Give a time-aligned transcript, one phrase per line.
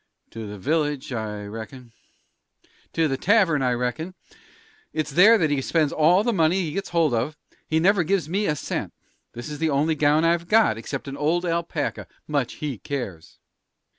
[0.31, 1.91] "To the village, I reckon."
[2.93, 4.15] "To the tavern, I reckon.
[4.93, 8.27] It's there that he spends all the money he gets hold of; he never gives
[8.27, 8.93] me a cent.
[9.33, 12.07] This is the only gown I've got, except an old alpaca.
[12.27, 13.37] Much he cares!"